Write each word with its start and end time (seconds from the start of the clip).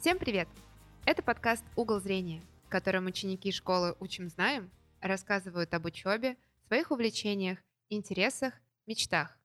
Всем 0.00 0.16
привет! 0.16 0.48
Это 1.06 1.24
подкаст 1.24 1.64
«Угол 1.74 1.98
зрения», 1.98 2.40
в 2.66 2.68
котором 2.68 3.06
ученики 3.06 3.50
школы 3.50 3.96
«Учим, 3.98 4.28
знаем» 4.28 4.70
рассказывают 5.00 5.74
об 5.74 5.86
учебе, 5.86 6.36
своих 6.68 6.92
увлечениях, 6.92 7.58
интересах, 7.88 8.54
мечтах. 8.86 9.36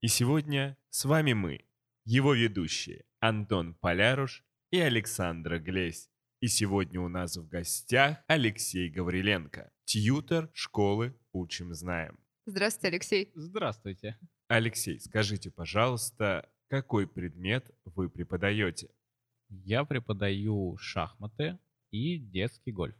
И 0.00 0.08
сегодня 0.08 0.78
с 0.88 1.04
вами 1.04 1.34
мы, 1.34 1.66
его 2.06 2.32
ведущие 2.32 3.04
Антон 3.20 3.74
Поляруш 3.74 4.42
и 4.70 4.78
Александра 4.80 5.58
Глесь. 5.58 6.08
И 6.40 6.46
сегодня 6.46 6.98
у 6.98 7.08
нас 7.08 7.36
в 7.36 7.46
гостях 7.46 8.16
Алексей 8.28 8.88
Гавриленко, 8.88 9.70
тьютер 9.84 10.48
школы 10.54 11.14
«Учим, 11.32 11.74
знаем». 11.74 12.18
Здравствуйте, 12.46 12.88
Алексей. 12.88 13.32
Здравствуйте. 13.34 14.18
Алексей, 14.48 14.98
скажите, 15.00 15.50
пожалуйста, 15.50 16.48
какой 16.68 17.06
предмет 17.06 17.70
вы 17.84 18.08
преподаете? 18.08 18.88
Я 19.54 19.84
преподаю 19.84 20.78
шахматы 20.78 21.58
и 21.90 22.16
детский 22.16 22.72
гольф. 22.72 22.96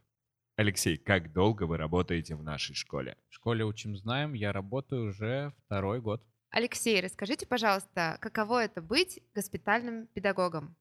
Алексей, 0.56 0.98
как 0.98 1.33
долго 1.33 1.62
вы 1.62 1.78
работаете 1.78 2.37
в 2.37 2.42
нашей 2.42 2.75
школе? 2.75 3.16
В 3.30 3.34
школе 3.34 3.65
«Учим, 3.65 3.97
знаем» 3.97 4.34
я 4.34 4.52
работаю 4.52 5.09
уже 5.09 5.55
второй 5.65 6.02
год. 6.02 6.23
Алексей, 6.51 7.01
расскажите, 7.01 7.47
пожалуйста, 7.47 8.19
каково 8.20 8.65
это 8.65 8.83
быть 8.83 9.20
госпитальным 9.34 10.09
педагогом? 10.09 10.77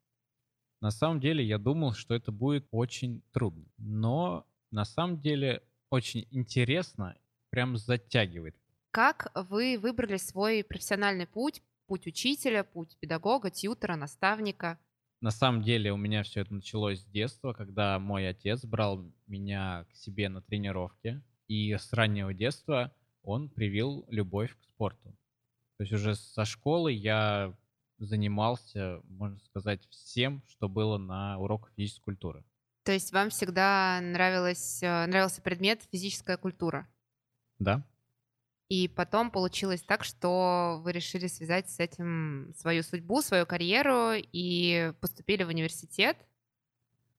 На 0.82 0.92
самом 0.92 1.22
деле 1.22 1.42
я 1.42 1.58
думал, 1.58 1.94
что 1.94 2.16
это 2.16 2.34
будет 2.34 2.68
очень 2.72 3.24
трудно, 3.32 3.66
но 3.78 4.46
на 4.72 4.84
самом 4.84 5.22
деле 5.22 5.64
очень 5.90 6.28
интересно, 6.32 7.18
прям 7.50 7.78
затягивает. 7.78 8.58
Как 8.92 9.32
вы 9.36 9.80
выбрали 9.80 10.18
свой 10.18 10.66
профессиональный 10.66 11.28
путь, 11.28 11.64
путь 11.88 12.08
учителя, 12.08 12.66
путь 12.66 12.98
педагога, 13.00 13.50
тьютера, 13.50 13.96
наставника? 13.96 14.78
На 15.22 15.30
самом 15.30 15.62
деле 15.62 15.94
у 15.94 15.98
меня 15.98 16.24
все 16.24 16.42
это 16.42 16.54
началось 16.54 17.02
с 17.02 17.06
детства, 17.06 17.54
когда 17.54 18.00
мой 18.00 18.28
отец 18.28 18.66
брал 18.66 19.06
меня 19.28 19.86
к 19.92 19.96
себе 19.96 20.30
на 20.30 20.42
тренировки, 20.42 21.22
и 21.48 21.74
с 21.74 21.94
раннего 21.94 22.34
детства 22.34 22.92
он 23.22 23.50
привил 23.50 24.06
любовь 24.10 24.58
к 24.58 24.64
спорту. 24.64 25.16
То 25.78 25.84
есть 25.84 25.94
уже 25.94 26.16
со 26.16 26.44
школы 26.44 26.92
я 26.92 27.56
занимался, 28.00 29.02
можно 29.04 29.38
сказать, 29.40 29.88
всем, 29.90 30.42
что 30.48 30.68
было 30.68 30.98
на 30.98 31.38
уроках 31.38 31.72
физической 31.76 32.04
культуры. 32.04 32.44
То 32.84 32.92
есть 32.92 33.12
вам 33.12 33.30
всегда 33.30 34.00
нравилось, 34.02 34.82
э, 34.82 35.06
нравился 35.06 35.44
предмет 35.44 35.84
физическая 35.92 36.38
культура? 36.38 36.88
Да. 37.60 37.88
И 38.72 38.88
потом 38.88 39.32
получилось 39.32 39.82
так, 39.82 40.06
что 40.06 40.80
вы 40.82 40.94
решили 40.94 41.28
связать 41.28 41.70
с 41.70 41.82
этим 41.82 42.54
свою 42.56 42.84
судьбу, 42.84 43.22
свою 43.22 43.46
карьеру 43.46 44.14
и 44.16 44.94
поступили 45.02 45.44
в 45.44 45.50
университет. 45.50 46.16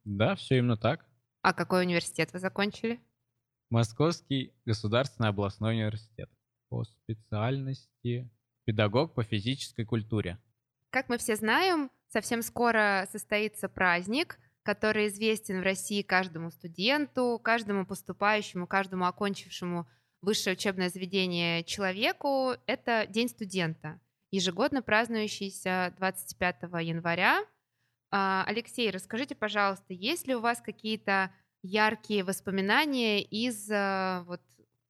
Да, 0.04 0.34
все 0.34 0.56
именно 0.56 0.78
так. 0.78 1.04
А 1.42 1.52
какой 1.52 1.82
университет 1.82 2.32
вы 2.32 2.38
закончили? 2.38 3.02
Московский 3.68 4.54
государственный 4.64 5.28
областной 5.28 5.74
университет. 5.74 6.30
По 6.70 6.84
специальности 6.84 8.30
педагог 8.64 9.12
по 9.14 9.22
физической 9.22 9.84
культуре. 9.84 10.38
Как 10.88 11.10
мы 11.10 11.18
все 11.18 11.36
знаем, 11.36 11.90
совсем 12.08 12.40
скоро 12.40 13.06
состоится 13.12 13.68
праздник, 13.68 14.38
который 14.62 15.08
известен 15.08 15.60
в 15.60 15.64
России 15.64 16.00
каждому 16.00 16.50
студенту, 16.50 17.38
каждому 17.44 17.84
поступающему, 17.84 18.66
каждому 18.66 19.04
окончившему 19.04 19.86
высшее 20.22 20.54
учебное 20.54 20.88
заведение 20.88 21.64
человеку. 21.64 22.54
Это 22.66 23.06
День 23.06 23.28
студента, 23.28 24.00
ежегодно 24.30 24.80
празднующийся 24.80 25.92
25 25.98 26.62
января. 26.80 27.44
А, 28.10 28.44
Алексей, 28.46 28.90
расскажите, 28.90 29.34
пожалуйста, 29.34 29.92
есть 29.92 30.26
ли 30.26 30.34
у 30.34 30.40
вас 30.40 30.60
какие-то 30.60 31.32
яркие 31.62 32.24
воспоминания 32.24 33.22
из 33.22 33.68
а, 33.70 34.22
вот, 34.26 34.40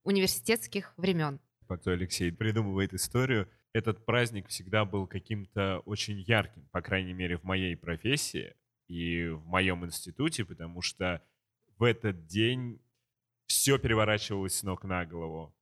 университетских 0.04 0.92
времен? 0.96 1.40
Пока 1.66 1.92
Алексей 1.92 2.30
придумывает 2.30 2.92
историю, 2.92 3.48
этот 3.72 4.04
праздник 4.04 4.48
всегда 4.48 4.84
был 4.84 5.06
каким-то 5.06 5.78
очень 5.86 6.20
ярким, 6.20 6.68
по 6.72 6.82
крайней 6.82 7.14
мере, 7.14 7.38
в 7.38 7.44
моей 7.44 7.76
профессии 7.76 8.54
и 8.88 9.28
в 9.28 9.46
моем 9.46 9.84
институте, 9.86 10.44
потому 10.44 10.82
что 10.82 11.22
в 11.78 11.84
этот 11.84 12.26
день 12.26 12.80
все 13.52 13.78
переворачивалось 13.78 14.54
с 14.54 14.62
ног 14.62 14.82
на 14.84 15.04
голову. 15.04 15.54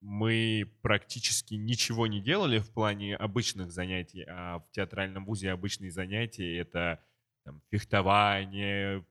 Мы 0.00 0.70
практически 0.82 1.54
ничего 1.54 2.06
не 2.06 2.20
делали 2.20 2.58
в 2.58 2.70
плане 2.70 3.16
обычных 3.16 3.72
занятий, 3.72 4.24
а 4.28 4.58
в 4.58 4.70
театральном 4.72 5.24
вузе 5.24 5.50
обычные 5.50 5.90
занятия— 5.90 6.58
это 6.58 7.02
там, 7.44 7.62
фехтование, 7.70 9.06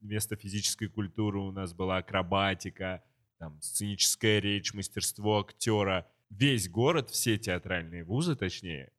вместо 0.00 0.36
физической 0.36 0.88
культуры 0.88 1.40
у 1.40 1.52
нас 1.52 1.74
была 1.74 1.98
акробатика, 1.98 3.04
там, 3.38 3.60
сценическая 3.60 4.40
речь, 4.40 4.72
мастерство 4.72 5.40
актера— 5.40 6.10
весь 6.30 6.70
город, 6.70 7.10
все 7.10 7.36
театральные 7.36 8.04
вузы, 8.04 8.34
точнее, 8.34 8.92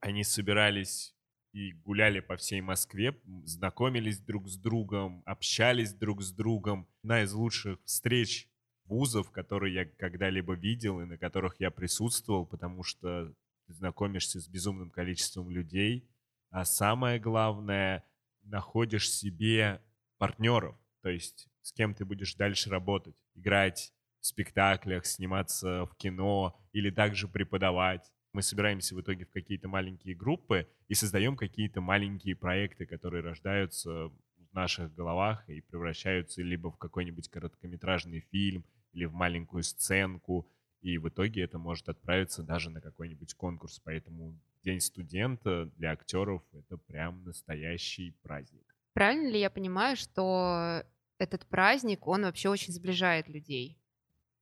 они 0.00 0.24
собирались 0.24 1.14
и 1.58 1.72
гуляли 1.72 2.20
по 2.20 2.36
всей 2.36 2.60
Москве, 2.60 3.20
знакомились 3.44 4.20
друг 4.20 4.48
с 4.48 4.56
другом, 4.56 5.24
общались 5.26 5.92
друг 5.92 6.22
с 6.22 6.30
другом. 6.30 6.86
Одна 7.02 7.22
из 7.22 7.32
лучших 7.32 7.80
встреч 7.84 8.48
вузов, 8.84 9.32
которые 9.32 9.74
я 9.74 9.84
когда-либо 9.84 10.54
видел 10.54 11.00
и 11.00 11.04
на 11.04 11.18
которых 11.18 11.56
я 11.58 11.72
присутствовал, 11.72 12.46
потому 12.46 12.84
что 12.84 13.34
ты 13.66 13.72
знакомишься 13.72 14.40
с 14.40 14.46
безумным 14.46 14.90
количеством 14.90 15.50
людей, 15.50 16.08
а 16.50 16.64
самое 16.64 17.18
главное, 17.18 18.04
находишь 18.42 19.10
себе 19.10 19.82
партнеров, 20.16 20.76
то 21.02 21.08
есть 21.08 21.48
с 21.62 21.72
кем 21.72 21.92
ты 21.92 22.04
будешь 22.04 22.36
дальше 22.36 22.70
работать, 22.70 23.16
играть 23.34 23.92
в 24.20 24.26
спектаклях, 24.26 25.06
сниматься 25.06 25.86
в 25.86 25.96
кино 25.96 26.56
или 26.72 26.90
также 26.90 27.26
преподавать. 27.26 28.12
Мы 28.32 28.42
собираемся 28.42 28.94
в 28.94 29.00
итоге 29.00 29.24
в 29.24 29.30
какие-то 29.30 29.68
маленькие 29.68 30.14
группы 30.14 30.68
и 30.88 30.94
создаем 30.94 31.36
какие-то 31.36 31.80
маленькие 31.80 32.36
проекты, 32.36 32.86
которые 32.86 33.22
рождаются 33.22 33.90
в 33.90 34.54
наших 34.54 34.94
головах 34.94 35.48
и 35.48 35.60
превращаются 35.60 36.42
либо 36.42 36.70
в 36.70 36.76
какой-нибудь 36.76 37.28
короткометражный 37.28 38.20
фильм, 38.30 38.64
или 38.92 39.04
в 39.04 39.12
маленькую 39.12 39.62
сценку, 39.62 40.50
и 40.80 40.98
в 40.98 41.08
итоге 41.08 41.42
это 41.42 41.58
может 41.58 41.88
отправиться 41.88 42.42
даже 42.42 42.70
на 42.70 42.80
какой-нибудь 42.80 43.34
конкурс. 43.34 43.80
Поэтому 43.84 44.38
День 44.64 44.80
студента 44.80 45.66
для 45.76 45.92
актеров— 45.92 46.42
это 46.52 46.76
прям 46.76 47.24
настоящий 47.24 48.12
праздник. 48.22 48.74
Правильно 48.92 49.28
ли 49.28 49.38
я 49.38 49.50
понимаю, 49.50 49.96
что 49.96 50.84
этот 51.18 51.46
праздник, 51.46 52.06
он 52.06 52.22
вообще 52.22 52.48
очень 52.48 52.72
сближает 52.72 53.28
людей? 53.28 53.78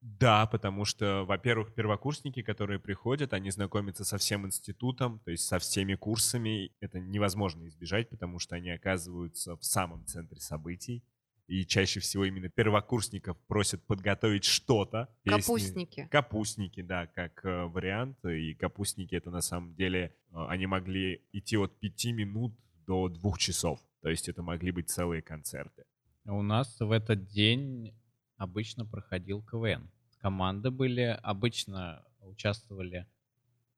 Да, 0.01 0.47
потому 0.47 0.85
что, 0.85 1.25
во-первых, 1.25 1.75
первокурсники, 1.75 2.43
которые 2.43 2.79
приходят, 2.79 3.33
они 3.33 3.51
знакомятся 3.51 4.05
со 4.05 4.19
всем 4.19 4.47
институтом, 4.47 5.21
то 5.21 5.31
есть 5.31 5.45
со 5.47 5.59
всеми 5.59 5.95
курсами. 5.95 6.73
Это 6.81 7.01
невозможно 7.01 7.67
избежать, 7.67 8.09
потому 8.09 8.39
что 8.39 8.57
они 8.57 8.71
оказываются 8.71 9.57
в 9.57 9.65
самом 9.65 10.05
центре 10.07 10.39
событий. 10.41 11.03
И 11.49 11.65
чаще 11.65 12.01
всего 12.01 12.25
именно 12.25 12.49
первокурсников 12.49 13.39
просят 13.47 13.83
подготовить 13.87 14.45
что-то. 14.45 15.09
Песни. 15.23 15.41
Капустники. 15.41 16.09
Капустники, 16.11 16.83
да, 16.83 17.07
как 17.07 17.45
э, 17.45 17.67
вариант. 17.67 18.25
И 18.25 18.55
капустники 18.55 19.15
это 19.15 19.31
на 19.31 19.41
самом 19.41 19.75
деле, 19.77 20.15
э, 20.33 20.45
они 20.49 20.67
могли 20.67 21.23
идти 21.33 21.57
от 21.57 21.79
пяти 21.79 22.13
минут 22.13 22.53
до 22.87 23.09
двух 23.09 23.39
часов. 23.39 23.81
То 24.03 24.09
есть 24.09 24.29
это 24.29 24.43
могли 24.43 24.73
быть 24.73 24.91
целые 24.91 25.23
концерты. 25.23 25.85
У 26.25 26.43
нас 26.43 26.81
в 26.81 26.91
этот 26.91 27.29
день 27.29 27.95
обычно 28.37 28.85
проходил 28.87 29.43
КВН. 29.43 29.91
Команды 30.19 30.71
были, 30.71 31.19
обычно 31.23 32.05
участвовали 32.21 33.07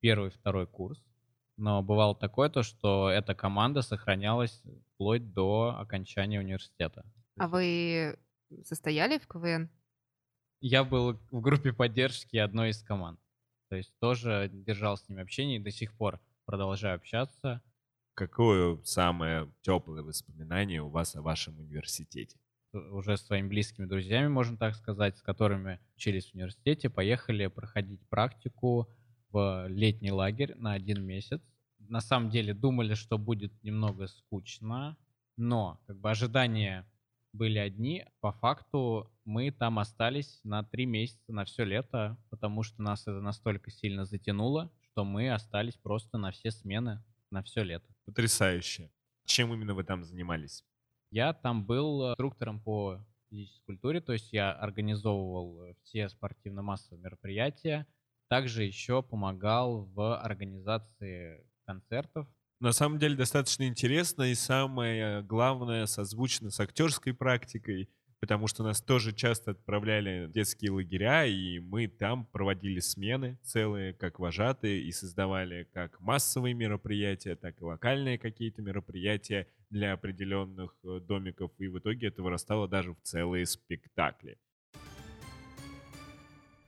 первый, 0.01 0.31
второй 0.31 0.67
курс, 0.67 1.05
но 1.57 1.83
бывало 1.83 2.15
такое 2.15 2.49
то, 2.49 2.63
что 2.63 3.11
эта 3.11 3.35
команда 3.35 3.83
сохранялась 3.83 4.63
вплоть 4.95 5.33
до 5.33 5.77
окончания 5.79 6.39
университета. 6.39 7.05
А 7.37 7.49
вы 7.49 8.17
состояли 8.65 9.19
в 9.19 9.27
КВН? 9.27 9.71
Я 10.61 10.85
был 10.85 11.19
в 11.31 11.41
группе 11.41 11.73
поддержки 11.73 12.37
одной 12.37 12.71
из 12.71 12.83
команд. 12.83 13.21
То 13.69 13.77
есть 13.77 13.93
тоже 14.01 14.49
держал 14.53 14.97
с 14.97 15.09
ними 15.09 15.23
общение 15.23 15.59
и 15.59 15.63
до 15.63 15.71
сих 15.71 15.93
пор 15.95 16.21
продолжаю 16.47 16.97
общаться. 16.97 17.63
Какое 18.15 18.83
самое 18.83 19.53
теплое 19.61 20.03
воспоминание 20.03 20.83
у 20.83 20.89
вас 20.89 21.15
о 21.15 21.23
вашем 21.23 21.59
университете? 21.61 22.39
Уже 22.73 23.17
своими 23.17 23.49
близкими 23.49 23.87
друзьями, 23.87 24.29
можно 24.29 24.57
так 24.57 24.75
сказать, 24.75 25.17
с 25.17 25.23
которыми 25.23 25.81
учились 25.97 26.31
в 26.31 26.35
университете, 26.35 26.91
поехали 26.91 27.47
проходить 27.47 28.07
практику 28.09 28.89
в 29.31 29.67
летний 29.69 30.13
лагерь 30.13 30.55
на 30.57 30.73
один 30.73 31.05
месяц. 31.05 31.41
На 31.79 32.01
самом 32.01 32.31
деле 32.31 32.55
думали, 32.55 32.95
что 32.95 33.19
будет 33.19 33.53
немного 33.63 34.07
скучно, 34.07 34.97
но 35.37 35.81
как 35.87 35.99
бы 35.99 36.11
ожидания 36.11 36.87
были 37.33 37.59
одни. 37.59 38.05
По 38.21 38.33
факту 38.33 39.11
мы 39.25 39.51
там 39.51 39.79
остались 39.79 40.41
на 40.45 40.63
три 40.63 40.87
месяца, 40.87 41.33
на 41.33 41.45
все 41.45 41.65
лето, 41.65 42.19
потому 42.31 42.63
что 42.63 42.83
нас 42.83 43.03
это 43.03 43.21
настолько 43.21 43.71
сильно 43.71 44.05
затянуло, 44.05 44.71
что 44.81 45.05
мы 45.05 45.31
остались 45.31 45.77
просто 45.77 46.19
на 46.19 46.31
все 46.31 46.51
смены 46.51 47.03
на 47.31 47.43
все 47.43 47.63
лето. 47.63 47.87
Потрясающе. 48.05 48.91
Чем 49.25 49.53
именно 49.53 49.75
вы 49.75 49.85
там 49.85 50.03
занимались? 50.05 50.65
Я 51.11 51.33
там 51.33 51.65
был 51.65 52.11
инструктором 52.11 52.61
по 52.61 53.05
физической 53.31 53.65
культуре, 53.65 54.01
то 54.01 54.13
есть 54.13 54.33
я 54.33 54.53
организовывал 54.53 55.75
все 55.83 56.09
спортивно-массовые 56.09 57.01
мероприятия, 57.01 57.87
также 58.29 58.65
еще 58.65 59.03
помогал 59.03 59.87
в 59.87 60.19
организации 60.19 61.47
концертов. 61.67 62.27
На 62.61 62.73
самом 62.73 62.99
деле 62.99 63.17
достаточно 63.17 63.65
интересно 63.69 64.25
и 64.25 64.35
самое 64.35 65.23
главное 65.23 65.87
созвучно 65.87 66.51
с 66.51 66.59
актерской 66.61 67.15
практикой, 67.15 67.89
потому 68.21 68.49
что 68.49 68.65
нас 68.65 68.83
тоже 68.83 69.13
часто 69.13 69.53
отправляли 69.53 70.27
в 70.27 70.33
детские 70.33 70.73
лагеря, 70.73 71.25
и 71.25 71.61
мы 71.61 71.87
там 71.87 72.27
проводили 72.27 72.81
смены 72.81 73.39
целые, 73.45 73.95
как 73.95 74.19
вожатые, 74.19 74.83
и 74.83 74.93
создавали 74.93 75.69
как 75.73 76.01
массовые 76.01 76.53
мероприятия, 76.55 77.37
так 77.37 77.61
и 77.61 77.65
локальные 77.65 78.19
какие-то 78.19 78.61
мероприятия 78.61 79.47
для 79.71 79.93
определенных 79.93 80.75
э, 80.85 81.01
домиков, 81.01 81.53
и 81.59 81.69
в 81.69 81.79
итоге 81.79 82.09
это 82.09 82.23
вырастало 82.23 82.69
даже 82.69 82.93
в 82.93 83.01
целые 83.03 83.47
спектакли. 83.47 84.39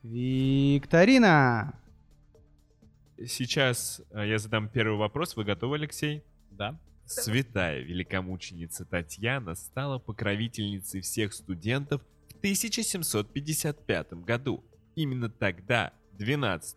Викторина! 0.03 1.75
Сейчас 3.27 4.03
э, 4.11 4.29
я 4.29 4.39
задам 4.39 4.69
первый 4.69 4.97
вопрос. 4.97 5.37
Вы 5.37 5.45
готовы, 5.45 5.77
Алексей? 5.77 6.23
Да. 6.51 6.79
Святая 7.05 7.81
великомученица 7.81 8.85
Татьяна 8.85 9.55
стала 9.55 9.99
покровительницей 9.99 11.01
всех 11.01 11.35
студентов 11.35 12.03
в 12.29 12.39
1755 12.39 14.13
году. 14.25 14.65
Именно 14.95 15.29
тогда, 15.29 15.93
12, 16.13 16.77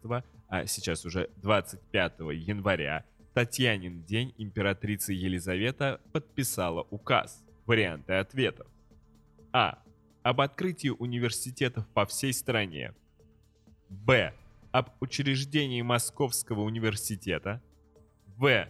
а 0.50 0.66
сейчас 0.66 1.06
уже 1.06 1.30
25 1.38 2.20
января, 2.34 3.06
Татьянин 3.34 4.04
день 4.04 4.32
императрица 4.38 5.12
Елизавета 5.12 6.00
подписала 6.12 6.86
указ. 6.92 7.44
Варианты 7.66 8.14
ответов. 8.14 8.68
А. 9.52 9.80
Об 10.22 10.42
открытии 10.42 10.90
университетов 10.90 11.88
по 11.90 12.06
всей 12.06 12.32
стране. 12.32 12.94
Б. 13.90 14.34
Об 14.72 14.90
учреждении 15.00 15.82
Московского 15.82 16.62
университета. 16.62 17.62
В. 18.38 18.70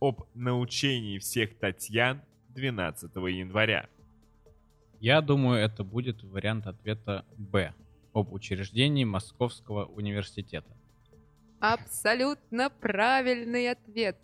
Об 0.00 0.24
научении 0.34 1.18
всех 1.18 1.58
Татьян 1.58 2.20
12 2.50 3.14
января. 3.16 3.88
Я 5.00 5.22
думаю, 5.22 5.58
это 5.58 5.84
будет 5.84 6.22
вариант 6.22 6.66
ответа 6.66 7.24
Б. 7.38 7.72
Об 8.12 8.32
учреждении 8.32 9.04
Московского 9.04 9.86
университета. 9.86 10.76
Абсолютно 11.62 12.70
правильный 12.70 13.70
ответ. 13.70 14.18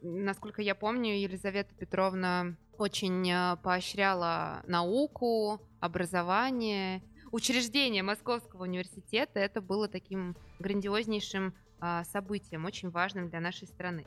Насколько 0.00 0.62
я 0.62 0.74
помню, 0.74 1.14
Елизавета 1.18 1.74
Петровна 1.74 2.56
очень 2.78 3.30
э, 3.30 3.56
поощряла 3.62 4.62
науку, 4.66 5.60
образование 5.80 7.02
учреждение 7.30 8.02
Московского 8.02 8.62
университета 8.62 9.38
это 9.38 9.60
было 9.60 9.86
таким 9.86 10.34
грандиознейшим 10.58 11.54
а, 11.78 12.04
событием, 12.04 12.64
очень 12.64 12.88
важным 12.88 13.28
для 13.28 13.40
нашей 13.40 13.68
страны. 13.68 14.06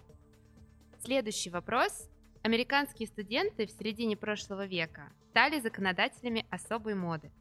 Следующий 1.04 1.52
вопрос. 1.52 2.10
Американские 2.42 3.08
студенты 3.08 3.68
в 3.68 3.72
середине 3.72 4.18
прошлого 4.18 4.66
века 4.66 5.14
стали 5.30 5.60
законодателями 5.60 6.48
особой 6.50 6.96
моды. 6.96 7.32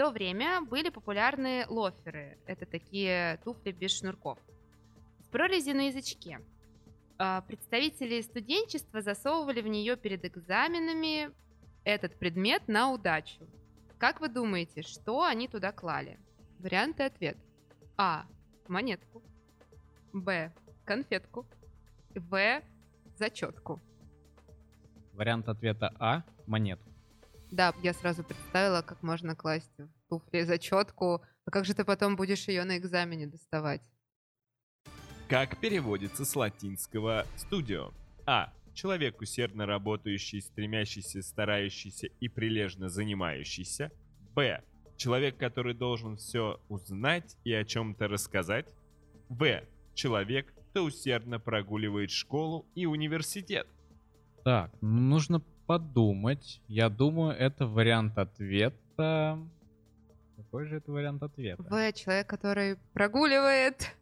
В 0.00 0.02
то 0.02 0.12
время 0.12 0.62
были 0.62 0.88
популярны 0.88 1.66
лоферы, 1.68 2.38
это 2.46 2.64
такие 2.64 3.38
туфли 3.44 3.70
без 3.70 3.98
шнурков, 3.98 4.38
с 5.18 5.26
прорезью 5.26 5.76
на 5.76 5.88
язычке. 5.88 6.40
А, 7.18 7.42
представители 7.42 8.22
студенчества 8.22 9.02
засовывали 9.02 9.60
в 9.60 9.66
нее 9.66 9.98
перед 9.98 10.24
экзаменами 10.24 11.30
этот 11.84 12.18
предмет 12.18 12.66
на 12.66 12.90
удачу. 12.90 13.46
Как 13.98 14.22
вы 14.22 14.30
думаете, 14.30 14.80
что 14.80 15.22
они 15.22 15.48
туда 15.48 15.70
клали? 15.70 16.18
Варианты 16.60 17.02
ответ. 17.02 17.36
А. 17.98 18.24
Монетку. 18.68 19.22
Б. 20.14 20.50
Конфетку. 20.86 21.44
В. 22.14 22.62
Зачетку. 23.18 23.78
Вариант 25.12 25.46
ответа 25.50 25.94
А. 25.98 26.22
Монетку. 26.46 26.89
Да, 27.50 27.74
я 27.82 27.92
сразу 27.92 28.22
представила, 28.22 28.82
как 28.82 29.02
можно 29.02 29.34
класть 29.34 29.72
в 29.78 30.08
туфли 30.08 30.42
зачетку. 30.42 31.22
А 31.44 31.50
как 31.50 31.64
же 31.64 31.74
ты 31.74 31.84
потом 31.84 32.16
будешь 32.16 32.46
ее 32.48 32.64
на 32.64 32.78
экзамене 32.78 33.26
доставать? 33.26 33.82
Как 35.28 35.56
переводится 35.58 36.24
с 36.24 36.36
латинского 36.36 37.26
«студио»? 37.36 37.92
А. 38.26 38.52
Человек, 38.72 39.20
усердно 39.20 39.66
работающий, 39.66 40.40
стремящийся, 40.40 41.22
старающийся 41.22 42.06
и 42.20 42.28
прилежно 42.28 42.88
занимающийся. 42.88 43.90
Б. 44.34 44.62
Человек, 44.96 45.36
который 45.36 45.74
должен 45.74 46.16
все 46.16 46.60
узнать 46.68 47.36
и 47.42 47.52
о 47.52 47.64
чем-то 47.64 48.06
рассказать. 48.06 48.66
В. 49.28 49.62
Человек, 49.94 50.54
кто 50.70 50.84
усердно 50.84 51.40
прогуливает 51.40 52.10
школу 52.12 52.64
и 52.76 52.86
университет. 52.86 53.66
Так, 54.44 54.70
нужно 54.80 55.42
подумать. 55.70 56.60
Я 56.66 56.88
думаю, 56.88 57.32
это 57.38 57.64
вариант 57.64 58.18
ответа. 58.18 59.38
Какой 60.36 60.66
же 60.66 60.78
это 60.78 60.90
вариант 60.90 61.22
ответа? 61.22 61.62
В. 61.62 61.92
Человек, 61.92 62.26
который 62.26 62.76
прогуливает. 62.92 63.94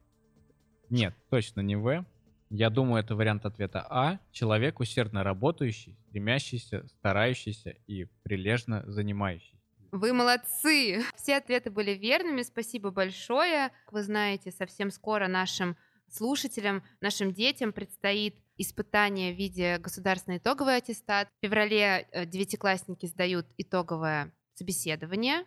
Нет, 0.89 1.15
точно 1.29 1.61
не 1.61 1.77
В. 1.77 2.07
Я 2.49 2.71
думаю, 2.71 3.05
это 3.05 3.15
вариант 3.15 3.45
ответа 3.45 3.87
А. 3.91 4.19
Человек, 4.33 4.81
усердно 4.81 5.23
работающий, 5.23 5.99
стремящийся, 6.09 6.87
старающийся 6.89 7.75
и 7.87 8.07
прилежно 8.23 8.83
занимающийся. 8.87 9.61
Вы 9.93 10.15
молодцы! 10.15 11.03
Все 11.17 11.37
ответы 11.37 11.71
были 11.71 11.91
верными. 11.91 12.41
Спасибо 12.45 12.91
большое. 12.91 13.73
Вы 13.93 14.03
знаете, 14.05 14.53
совсем 14.53 14.91
скоро 14.91 15.29
нашим 15.29 15.77
слушателям, 16.11 16.83
нашим 17.03 17.35
детям 17.35 17.75
предстоит 17.75 18.37
испытание 18.59 19.33
в 19.33 19.37
виде 19.37 19.79
государственный 19.79 20.39
итоговый 20.39 20.77
аттестат. 20.77 21.29
В 21.41 21.47
феврале 21.47 22.09
э, 22.11 22.27
девятиклассники 22.27 23.07
сдают 23.07 23.47
итоговое 23.57 24.33
собеседование. 24.55 25.45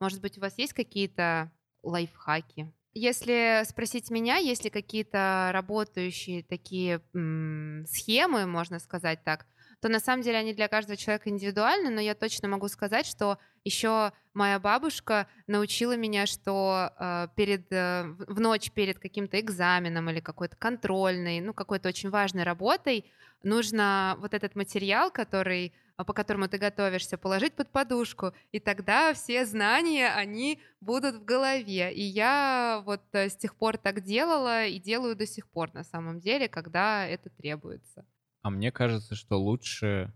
Может 0.00 0.20
быть, 0.20 0.38
у 0.38 0.40
вас 0.40 0.58
есть 0.58 0.72
какие-то 0.72 1.52
лайфхаки? 1.82 2.72
Если 2.92 3.62
спросить 3.68 4.10
меня, 4.10 4.36
есть 4.36 4.64
ли 4.64 4.70
какие-то 4.70 5.50
работающие 5.52 6.42
такие 6.44 7.00
м, 7.12 7.84
схемы, 7.88 8.46
можно 8.46 8.78
сказать 8.78 9.22
так, 9.24 9.46
то 9.84 9.90
на 9.90 10.00
самом 10.00 10.22
деле 10.22 10.38
они 10.38 10.54
для 10.54 10.66
каждого 10.66 10.96
человека 10.96 11.28
индивидуальны, 11.28 11.90
но 11.90 12.00
я 12.00 12.14
точно 12.14 12.48
могу 12.48 12.68
сказать, 12.68 13.04
что 13.04 13.36
еще 13.64 14.12
моя 14.32 14.58
бабушка 14.58 15.26
научила 15.46 15.94
меня, 15.94 16.24
что 16.24 16.90
э, 16.98 17.28
перед, 17.36 17.70
э, 17.70 18.04
в 18.26 18.40
ночь 18.40 18.70
перед 18.70 18.98
каким-то 18.98 19.38
экзаменом 19.38 20.08
или 20.08 20.20
какой-то 20.20 20.56
контрольной, 20.56 21.42
ну, 21.42 21.52
какой-то 21.52 21.90
очень 21.90 22.08
важной 22.08 22.44
работой, 22.44 23.04
нужно 23.42 24.16
вот 24.20 24.32
этот 24.32 24.54
материал, 24.54 25.10
который 25.10 25.74
по 25.98 26.14
которому 26.14 26.48
ты 26.48 26.56
готовишься, 26.56 27.18
положить 27.18 27.52
под 27.52 27.68
подушку, 27.68 28.32
и 28.52 28.60
тогда 28.60 29.12
все 29.12 29.44
знания, 29.44 30.08
они 30.08 30.60
будут 30.80 31.16
в 31.16 31.24
голове. 31.26 31.92
И 31.92 32.00
я 32.00 32.82
вот 32.86 33.02
э, 33.12 33.28
с 33.28 33.36
тех 33.36 33.54
пор 33.54 33.76
так 33.76 34.00
делала 34.00 34.64
и 34.64 34.78
делаю 34.78 35.14
до 35.14 35.26
сих 35.26 35.46
пор 35.46 35.74
на 35.74 35.84
самом 35.84 36.20
деле, 36.20 36.48
когда 36.48 37.06
это 37.06 37.28
требуется. 37.28 38.06
А 38.44 38.50
мне 38.50 38.70
кажется, 38.70 39.14
что 39.14 39.40
лучше 39.40 40.12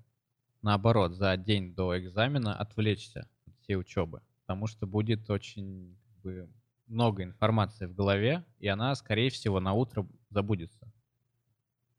наоборот, 0.60 1.14
за 1.14 1.34
день 1.38 1.74
до 1.74 1.98
экзамена 1.98 2.54
отвлечься 2.54 3.26
от 3.46 3.56
всей 3.62 3.76
учебы, 3.76 4.20
потому 4.42 4.66
что 4.66 4.86
будет 4.86 5.30
очень 5.30 5.98
как 6.04 6.22
бы, 6.22 6.50
много 6.88 7.22
информации 7.22 7.86
в 7.86 7.94
голове, 7.94 8.44
и 8.58 8.68
она, 8.68 8.94
скорее 8.96 9.30
всего, 9.30 9.60
на 9.60 9.72
утро 9.72 10.06
забудется. 10.28 10.92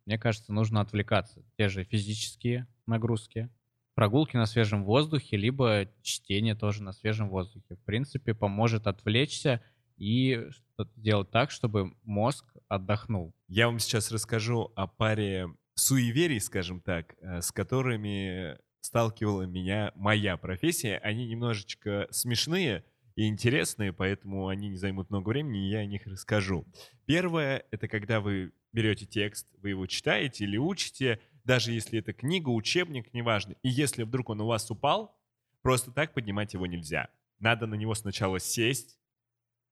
Мне 0.06 0.20
кажется, 0.20 0.54
нужно 0.54 0.82
отвлекаться. 0.82 1.44
Те 1.58 1.68
же 1.68 1.84
физические 1.84 2.68
нагрузки, 2.86 3.50
прогулки 3.96 4.38
на 4.38 4.46
свежем 4.46 4.84
воздухе, 4.84 5.36
либо 5.36 5.88
чтение 6.04 6.54
тоже 6.54 6.84
на 6.84 6.94
свежем 6.94 7.30
воздухе. 7.30 7.76
В 7.76 7.84
принципе, 7.86 8.36
поможет 8.36 8.86
отвлечься 8.86 9.64
и 9.98 10.48
сделать 10.96 11.32
так, 11.32 11.50
чтобы 11.50 11.96
мозг 12.04 12.46
отдохнул. 12.68 13.34
Я 13.48 13.66
вам 13.66 13.80
сейчас 13.80 14.12
расскажу 14.12 14.72
о 14.76 14.86
паре 14.86 15.48
суеверий, 15.80 16.40
скажем 16.40 16.82
так, 16.82 17.16
э, 17.22 17.42
с 17.42 17.52
которыми 17.52 18.58
сталкивала 18.82 19.44
меня 19.44 19.92
моя 19.96 20.38
профессия. 20.38 20.98
Они 21.00 21.28
немножечко 21.28 22.08
смешные 22.12 22.84
и 23.16 23.28
интересные, 23.28 23.92
поэтому 23.94 24.48
они 24.48 24.70
не 24.70 24.78
займут 24.78 25.10
много 25.10 25.30
времени, 25.30 25.68
и 25.68 25.72
я 25.72 25.80
о 25.80 25.86
них 25.86 26.06
расскажу. 26.06 26.66
Первое— 27.06 27.66
это 27.72 27.88
когда 27.88 28.22
вы 28.22 28.54
берете 28.72 29.06
текст, 29.06 29.48
вы 29.58 29.70
его 29.70 29.88
читаете 29.88 30.44
или 30.44 30.58
учите, 30.58 31.20
даже 31.44 31.72
если 31.72 32.00
это 32.00 32.14
книга, 32.14 32.50
учебник, 32.50 33.14
неважно. 33.14 33.56
И 33.64 33.70
если 33.70 34.04
вдруг 34.04 34.30
он 34.30 34.42
у 34.42 34.46
вас 34.46 34.70
упал, 34.70 35.18
просто 35.62 35.92
так 35.92 36.14
поднимать 36.14 36.54
его 36.54 36.66
нельзя. 36.66 37.10
Надо 37.40 37.68
на 37.68 37.76
него 37.76 37.96
сначала 37.96 38.40
сесть, 38.40 39.00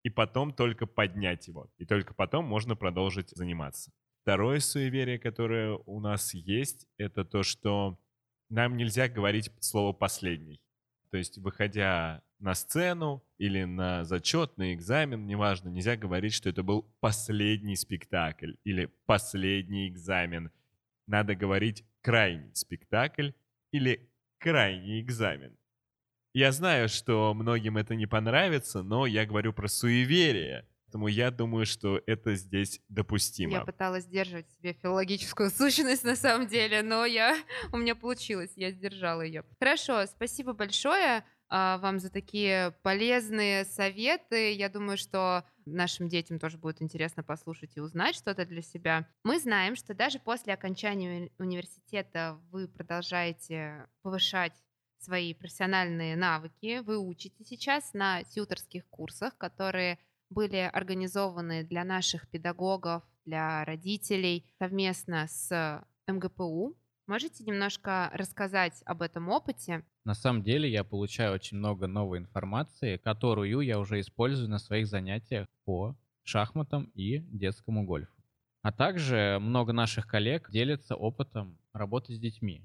и 0.04 0.10
потом 0.10 0.54
только 0.54 0.86
поднять 0.86 1.48
его. 1.48 1.70
И 1.78 1.86
только 1.86 2.14
потом 2.14 2.46
можно 2.46 2.76
продолжить 2.76 3.30
заниматься. 3.32 3.92
Второе 4.28 4.60
суеверие, 4.60 5.20
которое 5.20 5.80
у 5.86 6.02
нас 6.02 6.34
есть, 6.34 6.86
это 6.98 7.24
то, 7.24 7.44
что 7.44 7.98
нам 8.50 8.76
нельзя 8.76 9.08
говорить 9.08 9.50
слово 9.62 9.94
«последний». 9.94 10.60
То 11.12 11.16
есть, 11.16 11.38
выходя 11.38 12.22
на 12.38 12.54
сцену 12.54 13.24
или 13.38 13.64
на 13.64 14.04
зачет, 14.04 14.58
на 14.58 14.74
экзамен, 14.74 15.26
неважно, 15.28 15.70
нельзя 15.70 15.96
говорить, 15.96 16.34
что 16.34 16.50
это 16.50 16.62
был 16.62 16.94
последний 17.00 17.78
спектакль 17.78 18.56
или 18.66 18.92
последний 19.06 19.88
экзамен. 19.88 20.52
Надо 21.08 21.34
говорить 21.34 21.86
крайний 22.02 22.54
спектакль 22.54 23.30
или 23.72 24.12
крайний 24.40 25.00
экзамен. 25.00 25.58
Я 26.34 26.52
знаю, 26.52 26.90
что 26.90 27.34
многим 27.34 27.78
это 27.78 27.96
не 27.96 28.08
понравится, 28.08 28.84
но 28.84 29.06
я 29.06 29.26
говорю 29.26 29.54
про 29.54 29.70
суеверие. 29.70 30.68
Поэтому 30.88 31.10
я 31.10 31.32
думаю, 31.32 31.66
что 31.66 32.02
это 32.08 32.36
здесь 32.36 32.80
допустимо. 32.88 33.52
Я 33.52 33.66
пыталась 33.66 34.06
сдерживать 34.06 34.50
себе 34.52 34.72
филологическую 34.72 35.50
сущность 35.52 36.06
на 36.06 36.16
самом 36.16 36.48
деле, 36.48 36.82
но 36.82 37.06
я, 37.06 37.38
у 37.74 37.78
меня 37.78 37.94
получилось, 37.94 38.52
я 38.56 38.72
сдержала 38.72 39.22
ее. 39.22 39.44
Хорошо, 39.60 40.06
спасибо 40.06 40.54
большое 40.54 41.26
а, 41.50 41.78
вам 41.80 42.00
за 42.00 42.10
такие 42.10 42.74
полезные 42.84 43.66
советы. 43.66 44.54
Я 44.54 44.70
думаю, 44.70 44.98
что 44.98 45.44
нашим 45.66 46.08
детям 46.08 46.40
тоже 46.40 46.58
будет 46.58 46.82
интересно 46.82 47.22
послушать 47.22 47.76
и 47.76 47.82
узнать 47.82 48.16
что-то 48.16 48.46
для 48.46 48.62
себя. 48.62 49.10
Мы 49.26 49.40
знаем, 49.40 49.76
что 49.76 49.94
даже 49.94 50.20
после 50.20 50.54
окончания 50.54 51.30
университета 51.38 52.40
вы 52.50 52.70
продолжаете 52.70 53.88
повышать 54.04 54.54
свои 55.00 55.34
профессиональные 55.34 56.16
навыки. 56.16 56.80
Вы 56.80 56.98
учите 56.98 57.44
сейчас 57.44 57.94
на 57.94 58.24
тьюторских 58.24 58.88
курсах, 58.88 59.38
которые 59.38 60.00
были 60.30 60.70
организованы 60.72 61.64
для 61.64 61.84
наших 61.84 62.28
педагогов, 62.30 63.04
для 63.26 63.66
родителей 63.66 64.46
совместно 64.60 65.28
с 65.28 65.86
МГПУ. 66.08 66.78
Можете 67.08 67.44
немножко 67.44 68.10
рассказать 68.14 68.82
об 68.86 69.02
этом 69.02 69.30
опыте? 69.30 69.84
На 70.04 70.14
самом 70.14 70.44
деле 70.44 70.70
я 70.70 70.84
получаю 70.84 71.34
очень 71.34 71.58
много 71.58 71.88
новой 71.88 72.20
информации, 72.20 72.98
которую 72.98 73.62
я 73.62 73.80
уже 73.80 74.00
использую 74.00 74.50
на 74.50 74.60
своих 74.60 74.88
занятиях 74.88 75.48
по 75.66 75.96
шахматам 76.24 76.92
и 76.96 77.20
детскому 77.20 77.86
гольфу. 77.86 78.14
А 78.62 78.72
также 78.74 79.38
много 79.40 79.72
наших 79.72 80.08
коллег 80.08 80.50
делятся 80.52 80.96
опытом 80.96 81.58
работы 81.72 82.14
с 82.14 82.20
детьми, 82.20 82.62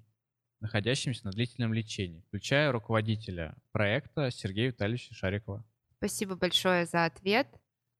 находящимися 0.60 1.26
на 1.26 1.30
длительном 1.30 1.72
лечении, 1.72 2.22
включая 2.26 2.72
руководителя 2.72 3.54
проекта 3.70 4.30
Сергея 4.32 4.68
Витальевича 4.68 5.14
Шарикова. 5.14 5.64
Спасибо 6.02 6.34
большое 6.34 6.84
за 6.84 7.04
ответ. 7.04 7.46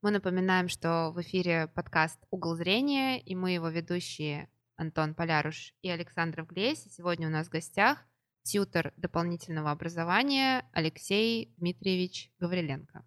Мы 0.03 0.11
напоминаем, 0.11 0.67
что 0.67 1.13
в 1.15 1.21
эфире 1.21 1.69
подкаст 1.69 2.19
«Угол 2.33 2.57
зрения», 2.57 3.21
и 3.21 3.37
мы 3.37 3.53
его 3.53 3.69
ведущие 3.69 4.49
Антон 4.75 5.15
Поляруш 5.15 5.73
и 5.83 5.89
Александр 5.89 6.45
Глесь. 6.45 6.83
Сегодня 6.91 7.29
у 7.29 7.31
нас 7.31 7.47
в 7.47 7.51
гостях 7.51 7.99
тьютер 8.43 8.93
дополнительного 8.97 9.71
образования 9.71 10.69
Алексей 10.73 11.55
Дмитриевич 11.59 12.33
Гавриленко. 12.41 13.07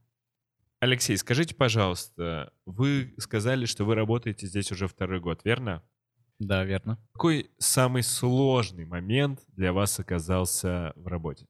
Алексей, 0.79 1.17
скажите, 1.17 1.55
пожалуйста, 1.55 2.53
вы 2.65 3.15
сказали, 3.17 3.65
что 3.65 3.83
вы 3.83 3.95
работаете 3.95 4.47
здесь 4.47 4.71
уже 4.71 4.87
второй 4.87 5.19
год, 5.19 5.41
верно? 5.43 5.83
Да, 6.39 6.63
верно. 6.63 7.05
Какой 7.11 7.51
самый 7.57 8.01
сложный 8.01 8.85
момент 8.85 9.41
для 9.57 9.73
вас 9.73 9.99
оказался 9.99 10.93
в 10.95 11.07
работе? 11.07 11.47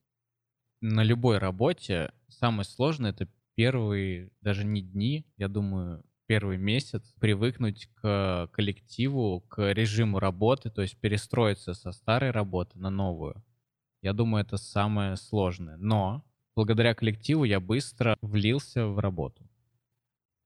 На 0.82 1.04
любой 1.04 1.38
работе 1.38 2.12
самое 2.40 2.66
сложное— 2.66 3.10
это 3.12 3.28
первые 3.56 4.32
даже 4.42 4.66
не 4.66 4.82
дни, 4.82 5.26
я 5.38 5.48
думаю, 5.48 6.04
первый 6.28 6.58
месяц 6.58 7.14
привыкнуть 7.20 7.88
к 7.96 8.50
коллективу, 8.52 9.42
к 9.42 9.72
режиму 9.72 10.20
работы, 10.20 10.70
то 10.70 10.82
есть 10.82 11.00
перестроиться 11.00 11.74
со 11.74 11.92
старой 11.92 12.32
работы 12.32 12.78
на 12.80 12.90
новую. 12.90 13.44
Я 14.02 14.14
думаю, 14.14 14.44
это 14.44 14.58
самое 14.58 15.16
сложное. 15.16 15.78
Но 15.78 16.24
благодаря 16.56 16.94
коллективу 16.94 17.44
я 17.44 17.60
быстро 17.60 18.18
влился 18.22 18.88
в 18.88 19.00
работу. 19.00 19.50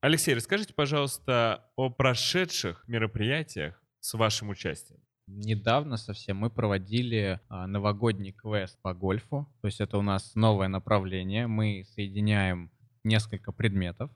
Алексей, 0.01 0.33
расскажите, 0.33 0.73
пожалуйста, 0.73 1.69
о 1.75 1.89
прошедших 1.89 2.87
мероприятиях 2.87 3.83
с 3.99 4.13
вашим 4.13 4.49
участием. 4.49 5.01
Недавно 5.31 5.97
совсем 5.97 6.37
мы 6.37 6.49
проводили 6.49 7.39
а, 7.49 7.67
новогодний 7.67 8.31
квест 8.31 8.79
по 8.81 8.95
гольфу. 8.95 9.47
То 9.61 9.67
есть 9.67 9.79
это 9.79 9.99
у 9.99 10.01
нас 10.01 10.33
новое 10.33 10.67
направление. 10.67 11.45
Мы 11.45 11.85
соединяем 11.93 12.71
несколько 13.03 13.51
предметов, 13.51 14.09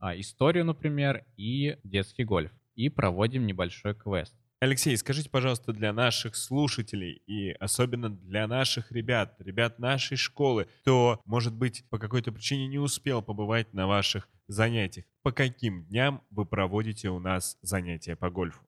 а, 0.00 0.18
историю, 0.18 0.64
например, 0.64 1.24
и 1.36 1.78
детский 1.84 2.24
гольф, 2.24 2.50
и 2.74 2.88
проводим 2.88 3.46
небольшой 3.46 3.94
квест. 3.94 4.34
Алексей, 4.60 4.96
скажите, 4.96 5.30
пожалуйста, 5.30 5.72
для 5.72 5.92
наших 5.92 6.34
слушателей 6.34 7.22
и 7.28 7.52
особенно 7.52 8.10
для 8.10 8.48
наших 8.48 8.90
ребят, 8.90 9.36
ребят 9.38 9.78
нашей 9.78 10.16
школы, 10.16 10.66
кто, 10.80 11.20
может 11.24 11.54
быть, 11.54 11.84
по 11.90 11.98
какой-то 11.98 12.32
причине 12.32 12.66
не 12.66 12.78
успел 12.78 13.22
побывать 13.22 13.72
на 13.72 13.86
ваших 13.86 14.28
занятиях, 14.48 15.06
по 15.22 15.30
каким 15.30 15.84
дням 15.84 16.22
вы 16.30 16.44
проводите 16.44 17.10
у 17.10 17.20
нас 17.20 17.56
занятия 17.62 18.16
по 18.16 18.30
гольфу? 18.30 18.67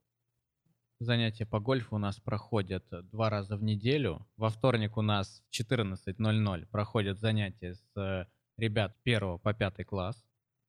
Занятия 1.03 1.47
по 1.47 1.61
гольфу 1.61 1.97
у 1.97 1.99
нас 1.99 2.21
проходят 2.21 2.85
два 3.11 3.31
раза 3.31 3.57
в 3.57 3.63
неделю. 3.63 4.27
Во 4.37 4.51
вторник 4.51 4.99
у 4.99 5.03
нас 5.03 5.43
в 5.49 5.59
14.00 5.59 6.67
проходят 6.67 7.19
занятия 7.19 7.73
с 7.75 8.29
ребят 8.59 8.95
1 9.07 9.39
по 9.39 9.55
5 9.55 9.87
класс. 9.87 10.23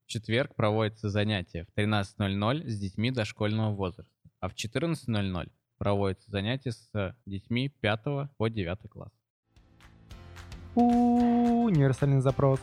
В 0.05 0.07
четверг 0.07 0.55
проводятся 0.55 1.09
занятия 1.09 1.65
в 1.65 1.77
13.00 1.77 2.65
с 2.65 2.79
детьми 2.79 3.11
дошкольного 3.11 3.75
возраста. 3.75 4.13
А 4.39 4.47
в 4.47 4.53
14.00 4.53 5.51
проводятся 5.77 6.31
занятия 6.31 6.71
с 6.71 7.13
детьми 7.25 7.67
5 7.67 8.03
по 8.38 8.47
9 8.47 8.89
класс. 8.89 9.11
Универсальный 10.75 12.21
запрос. 12.21 12.61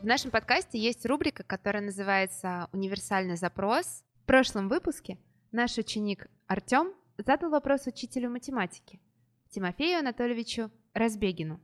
В 0.00 0.06
нашем 0.06 0.30
подкасте 0.30 0.78
есть 0.78 1.04
рубрика, 1.04 1.42
которая 1.42 1.82
называется 1.82 2.68
«Универсальный 2.72 3.36
запрос». 3.36 4.04
В 4.28 4.30
прошлом 4.30 4.68
выпуске 4.68 5.16
наш 5.52 5.78
ученик 5.78 6.26
Артем 6.48 6.92
задал 7.16 7.48
вопрос 7.48 7.86
учителю 7.86 8.28
математики 8.28 9.00
Тимофею 9.48 10.00
Анатольевичу 10.00 10.70
Разбегину. 10.92 11.58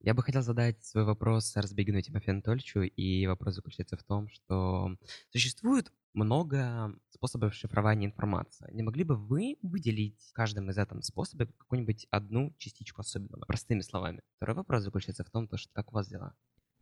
Я 0.00 0.12
бы 0.12 0.24
хотел 0.24 0.42
задать 0.42 0.84
свой 0.84 1.04
вопрос 1.04 1.54
Разбегину 1.54 2.00
Тимофею 2.00 2.32
Анатольевичу, 2.32 2.80
и 2.80 3.28
вопрос 3.28 3.54
заключается 3.54 3.96
в 3.96 4.02
том, 4.02 4.28
что 4.28 4.96
существует 5.30 5.92
много 6.12 6.92
способов 7.10 7.54
шифрования 7.54 8.08
информации. 8.08 8.68
Не 8.72 8.82
могли 8.82 9.04
бы 9.04 9.14
вы 9.14 9.58
выделить 9.62 10.20
в 10.30 10.32
каждом 10.32 10.68
из 10.68 10.78
этих 10.78 11.04
способов 11.04 11.54
какую-нибудь 11.58 12.08
одну 12.10 12.52
частичку 12.58 13.02
особенного, 13.02 13.44
простыми 13.44 13.82
словами? 13.82 14.20
Второй 14.34 14.56
вопрос 14.56 14.82
заключается 14.82 15.22
в 15.22 15.30
том, 15.30 15.48
что 15.54 15.72
как 15.72 15.92
у 15.92 15.94
вас 15.94 16.08
дела? 16.08 16.34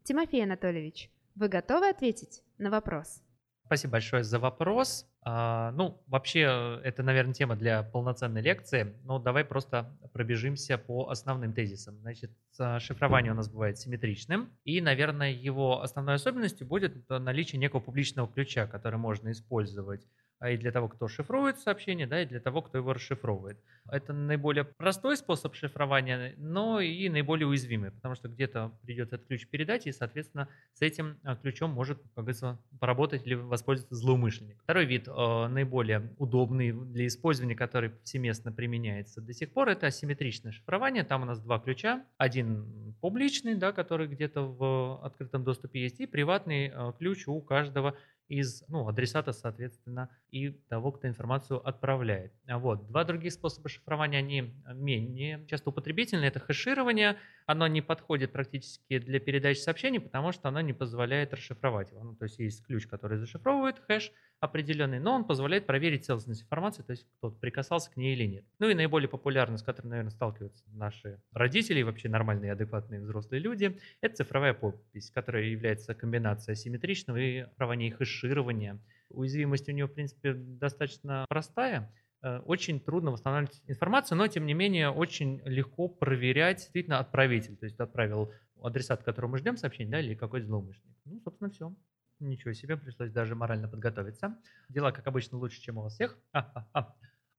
Тимофей 0.05 0.45
Анатольевич, 0.45 1.11
вы 1.35 1.49
готовы 1.49 1.91
ответить 1.91 2.43
на 2.57 2.71
вопрос? 2.71 3.21
Спасибо 3.69 3.93
большое 3.93 4.25
за 4.25 4.39
вопрос. 4.39 5.07
А, 5.21 5.73
ну, 5.73 6.03
вообще, 6.07 6.81
это, 6.85 7.03
наверное, 7.03 7.35
тема 7.35 7.55
для 7.55 7.83
полноценной 7.83 8.41
лекции. 8.41 8.95
Но 9.05 9.19
давай 9.19 9.45
просто 9.45 9.95
пробежимся 10.15 10.79
по 10.79 11.11
основным 11.11 11.53
тезисам. 11.53 11.99
Значит, 12.01 12.31
шифрование 12.79 13.33
у 13.33 13.35
нас 13.35 13.51
бывает 13.51 13.79
симметричным. 13.79 14.49
И, 14.65 14.81
наверное, 14.81 15.33
его 15.33 15.83
основной 15.83 16.15
особенностью 16.15 16.67
будет 16.67 17.11
наличие 17.11 17.61
некого 17.61 17.81
публичного 17.81 18.27
ключа, 18.27 18.67
который 18.67 18.99
можно 18.99 19.31
использовать 19.33 20.07
а 20.07 20.18
и 20.47 20.57
для 20.57 20.71
того, 20.71 20.89
кто 20.89 21.09
шифрует 21.09 21.59
сообщение, 21.59 22.07
да, 22.07 22.23
и 22.23 22.27
для 22.27 22.41
того, 22.41 22.63
кто 22.63 22.79
его 22.79 22.93
расшифровывает. 22.93 23.59
Это 23.91 24.13
наиболее 24.13 24.65
простой 24.65 25.17
способ 25.17 25.55
шифрования, 25.55 26.35
но 26.37 26.81
и 26.81 27.09
наиболее 27.09 27.47
уязвимый, 27.47 27.91
потому 27.91 28.15
что 28.15 28.29
где-то 28.29 28.73
придется 28.83 29.17
этот 29.17 29.27
ключ 29.27 29.47
передать, 29.49 29.87
и, 29.87 29.93
соответственно, 29.93 30.49
с 30.75 30.83
этим 30.83 31.19
а, 31.25 31.37
ключом 31.37 31.71
может, 31.71 31.99
как 32.15 32.25
говорится, 32.25 32.59
поработать 32.79 33.27
или 33.27 33.35
воспользоваться 33.35 33.97
злоумышленник. 33.97 34.61
Второй 34.63 34.85
вид, 34.85 35.09
э, 35.09 35.47
наиболее 35.49 36.15
удобный 36.19 36.73
для 36.73 37.07
использования, 37.07 37.57
который 37.57 37.91
повсеместно 37.91 38.53
применяется 38.53 39.21
до 39.21 39.33
сих 39.33 39.53
пор, 39.53 39.69
это 39.69 39.87
асимметричное 39.87 40.53
шифрование. 40.53 41.05
Там 41.05 41.23
у 41.23 41.25
нас 41.25 41.41
два 41.41 41.59
ключа. 41.59 42.05
Один 42.17 42.95
публичный, 43.01 43.55
да, 43.55 43.73
который 43.73 44.07
где-то 44.07 44.43
в 44.43 45.05
открытом 45.05 45.45
доступе 45.45 45.81
есть, 45.81 46.01
и 46.01 46.07
приватный 46.07 46.69
э, 46.69 46.93
ключ 46.99 47.27
у 47.27 47.41
каждого 47.41 47.97
из 48.29 48.63
ну, 48.69 48.87
адресата, 48.89 49.33
соответственно, 49.33 50.11
и 50.31 50.51
того, 50.51 50.93
кто 50.93 51.09
информацию 51.09 51.67
отправляет. 51.67 52.33
Вот. 52.47 52.87
Два 52.87 53.05
других 53.05 53.33
способа 53.33 53.69
шифрования, 53.69 54.19
они 54.19 54.55
менее 54.75 55.45
часто 55.47 55.71
употребительны. 55.71 56.25
Это 56.25 56.39
хэширование. 56.39 57.17
Оно 57.47 57.67
не 57.67 57.81
подходит 57.81 58.33
практически 58.33 58.99
для 58.99 59.21
передачи 59.21 59.59
сообщений, 59.59 60.01
потому 60.01 60.33
что 60.33 60.49
оно 60.49 60.61
не 60.61 60.75
позволяет 60.75 61.33
расшифровать 61.33 61.91
его. 61.91 62.05
Ну, 62.05 62.15
то 62.15 62.25
есть 62.25 62.39
есть 62.39 62.65
ключ, 62.65 62.87
который 62.87 63.19
зашифровывает 63.19 63.79
хэш, 63.79 64.13
определенный, 64.41 65.01
но 65.01 65.15
он 65.15 65.25
позволяет 65.25 65.67
проверить 65.67 66.05
целостность 66.05 66.43
информации, 66.43 66.83
то 66.83 66.93
есть 66.93 67.07
кто-то 67.19 67.37
прикасался 67.39 67.91
к 67.91 67.97
ней 67.97 68.15
или 68.15 68.25
нет. 68.25 68.45
Ну 68.59 68.69
и 68.69 68.75
наиболее 68.75 69.09
популярный, 69.09 69.59
с 69.59 69.63
которым, 69.63 69.91
наверное, 69.91 70.11
сталкиваются 70.11 70.65
наши 70.73 71.21
родители 71.33 71.81
и 71.81 71.83
вообще 71.83 72.09
нормальные, 72.09 72.53
адекватные 72.53 73.01
взрослые 73.01 73.41
люди, 73.41 73.79
это 74.01 74.17
цифровая 74.17 74.55
подпись, 74.55 75.11
которая 75.11 75.45
является 75.45 75.95
комбинацией 75.95 76.53
асимметричного 76.53 77.17
и 77.17 77.45
шифрования 77.45 77.89
и 77.89 77.91
хэширования 78.21 78.81
Уязвимость 79.11 79.69
у 79.69 79.73
нее, 79.73 79.87
в 79.87 79.95
принципе, 79.95 80.35
достаточно 80.35 81.25
простая. 81.29 81.91
Э, 82.23 82.41
очень 82.41 82.81
трудно 82.81 83.11
восстанавливать 83.11 83.63
информацию, 83.67 84.19
но, 84.19 84.27
тем 84.27 84.45
не 84.45 84.55
менее, 84.55 84.91
очень 84.91 85.41
легко 85.45 85.89
проверять 85.89 86.59
действительно 86.59 86.99
отправитель. 86.99 87.57
То 87.57 87.65
есть 87.65 87.81
отправил 87.81 88.33
адресат, 88.63 89.03
которому 89.03 89.33
мы 89.33 89.39
ждем 89.39 89.57
сообщение, 89.57 89.93
да, 89.93 90.01
или 90.01 90.15
какой-то 90.15 90.47
злоумышленник. 90.47 90.97
Ну, 91.05 91.21
собственно, 91.21 91.51
все. 91.51 91.75
Ничего 92.21 92.53
себе, 92.53 92.77
пришлось 92.77 93.13
даже 93.13 93.35
морально 93.35 93.69
подготовиться. 93.69 94.37
Дела, 94.69 94.91
как 94.91 95.07
обычно, 95.07 95.39
лучше, 95.39 95.61
чем 95.61 95.79
у 95.79 95.83
вас 95.83 95.95
всех. 95.95 96.19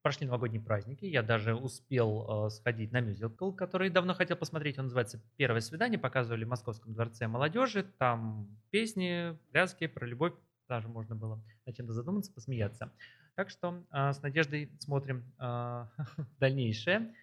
Прошли 0.01 0.25
новогодние 0.25 0.61
праздники, 0.61 1.03
я 1.03 1.21
даже 1.21 1.53
успел 1.53 2.45
э, 2.47 2.49
сходить 2.51 2.93
на 2.93 3.01
мюзикл, 3.01 3.51
который 3.51 3.89
давно 3.89 4.13
хотел 4.13 4.37
посмотреть. 4.37 4.79
Он 4.79 4.85
называется 4.85 5.21
«Первое 5.35 5.59
свидание», 5.59 5.99
показывали 5.99 6.45
в 6.45 6.47
Московском 6.47 6.93
дворце 6.93 7.27
молодежи. 7.27 7.83
Там 7.83 8.47
песни, 8.69 9.37
пляски 9.51 9.87
про 9.87 10.07
любовь, 10.07 10.33
даже 10.69 10.87
можно 10.87 11.15
было 11.15 11.43
над 11.65 11.75
чем-то 11.75 11.93
задуматься, 11.93 12.31
посмеяться. 12.31 12.93
Так 13.35 13.49
что 13.49 13.83
э, 13.91 14.13
с 14.13 14.21
надеждой 14.21 14.71
смотрим 14.79 15.25
э, 15.39 15.85
дальнейшее. 16.39 17.13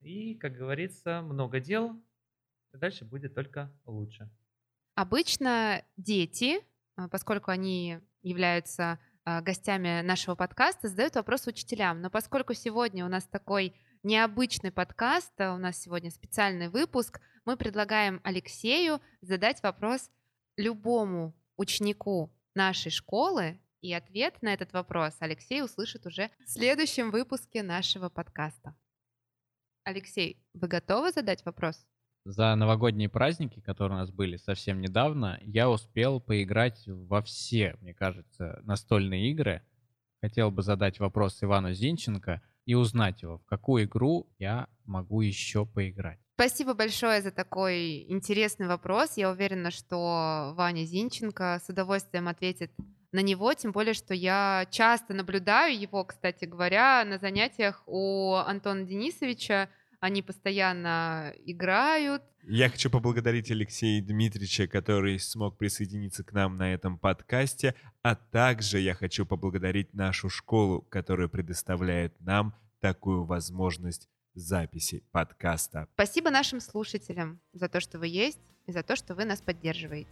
И, 0.00 0.34
как 0.34 0.54
говорится, 0.54 1.22
много 1.22 1.60
дел, 1.60 1.98
дальше 2.72 3.04
будет 3.04 3.34
только 3.34 3.72
лучше. 3.86 4.28
Обычно 4.94 5.82
дети, 5.96 6.58
э, 6.96 7.08
поскольку 7.08 7.50
они 7.50 8.00
являются 8.22 8.98
а, 9.28 9.40
гостями 9.40 10.02
нашего 10.02 10.36
подкаста 10.36 10.88
задают 10.88 11.16
вопросы 11.16 11.50
учителям. 11.50 12.00
Но 12.00 12.10
поскольку 12.10 12.54
сегодня 12.54 13.04
у 13.04 13.08
нас 13.08 13.24
такой 13.26 13.74
необычный 14.04 14.70
подкаст, 14.70 15.32
а 15.40 15.52
у 15.52 15.58
нас 15.58 15.80
сегодня 15.80 16.12
специальный 16.12 16.68
выпуск, 16.68 17.20
мы 17.44 17.56
предлагаем 17.56 18.20
Алексею 18.22 19.00
задать 19.20 19.60
вопрос 19.64 20.10
любому 20.56 21.34
ученику 21.56 22.32
нашей 22.56 22.90
школы, 22.90 23.60
и 23.80 23.92
ответ 23.92 24.42
на 24.42 24.52
этот 24.52 24.72
вопрос 24.72 25.14
Алексей 25.20 25.62
услышит 25.62 26.06
уже 26.06 26.30
в 26.44 26.50
следующем 26.50 27.10
выпуске 27.10 27.62
нашего 27.62 28.08
подкаста. 28.08 28.74
Алексей, 29.84 30.42
вы 30.54 30.66
готовы 30.66 31.12
задать 31.12 31.44
вопрос? 31.44 31.86
за 32.26 32.56
новогодние 32.56 33.08
праздники, 33.08 33.60
которые 33.60 33.98
у 33.98 34.00
нас 34.00 34.10
были 34.10 34.36
совсем 34.36 34.80
недавно, 34.80 35.38
я 35.42 35.70
успел 35.70 36.20
поиграть 36.20 36.82
во 36.86 37.22
все, 37.22 37.76
мне 37.80 37.94
кажется, 37.94 38.60
настольные 38.64 39.30
игры. 39.30 39.62
Хотел 40.20 40.50
бы 40.50 40.62
задать 40.62 40.98
вопрос 40.98 41.42
Ивану 41.42 41.72
Зинченко 41.72 42.42
и 42.66 42.74
узнать 42.74 43.22
его, 43.22 43.38
в 43.38 43.46
какую 43.46 43.84
игру 43.84 44.26
я 44.38 44.68
могу 44.84 45.22
еще 45.22 45.64
поиграть. 45.64 46.18
Спасибо 46.34 46.74
большое 46.74 47.22
за 47.22 47.30
такой 47.30 48.04
интересный 48.10 48.66
вопрос. 48.66 49.16
Я 49.16 49.30
уверена, 49.30 49.70
что 49.70 50.52
Ваня 50.54 50.84
Зинченко 50.84 51.60
с 51.64 51.68
удовольствием 51.70 52.28
ответит 52.28 52.70
на 53.12 53.20
него, 53.20 53.54
тем 53.54 53.72
более, 53.72 53.94
что 53.94 54.12
я 54.12 54.66
часто 54.70 55.14
наблюдаю 55.14 55.80
его, 55.80 56.04
кстати 56.04 56.44
говоря, 56.44 57.04
на 57.06 57.18
занятиях 57.18 57.82
у 57.86 58.34
Антона 58.34 58.82
Денисовича, 58.82 59.70
они 60.00 60.20
постоянно 60.20 61.32
играют. 61.46 62.22
Я 62.48 62.68
хочу 62.68 62.90
поблагодарить 62.90 63.50
Алексея 63.50 64.00
Дмитриевича, 64.00 64.68
который 64.68 65.18
смог 65.18 65.58
присоединиться 65.58 66.22
к 66.22 66.32
нам 66.32 66.56
на 66.56 66.72
этом 66.72 66.96
подкасте, 66.96 67.74
а 68.02 68.14
также 68.14 68.78
я 68.78 68.94
хочу 68.94 69.26
поблагодарить 69.26 69.92
нашу 69.94 70.28
школу, 70.28 70.80
которая 70.82 71.26
предоставляет 71.26 72.14
нам 72.20 72.54
такую 72.78 73.24
возможность 73.24 74.08
записи 74.34 75.02
подкаста. 75.10 75.88
Спасибо 75.94 76.30
нашим 76.30 76.60
слушателям 76.60 77.40
за 77.52 77.68
то, 77.68 77.80
что 77.80 77.98
вы 77.98 78.06
есть, 78.06 78.38
и 78.66 78.72
за 78.72 78.84
то, 78.84 78.94
что 78.94 79.16
вы 79.16 79.24
нас 79.24 79.40
поддерживаете. 79.40 80.10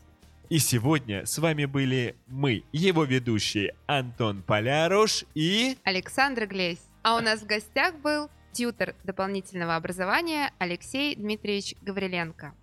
И 0.48 0.58
сегодня 0.58 1.26
с 1.26 1.38
вами 1.38 1.66
были 1.66 2.16
мы, 2.26 2.64
его 2.72 3.04
ведущие 3.04 3.76
Антон 3.86 4.42
Поляруш 4.42 5.24
и... 5.36 5.78
Александр 5.84 6.48
Глесь. 6.48 6.82
А 7.04 7.16
у 7.16 7.20
нас 7.20 7.42
в 7.42 7.46
гостях 7.46 7.94
был 8.00 8.28
тьютер 8.54 8.94
дополнительного 9.04 9.76
образования 9.76 10.52
Алексей 10.58 11.14
Дмитриевич 11.14 11.74
Гавриленко. 11.82 12.54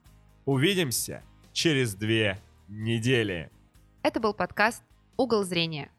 Увидимся 0.45 1.21
через 1.53 1.93
две 1.93 2.39
недели. 2.67 3.51
Это 4.01 4.19
был 4.19 4.33
подкаст 4.33 4.81
«Угол 5.17 5.43
зрения». 5.43 5.91